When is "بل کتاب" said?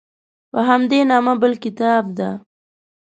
1.41-2.03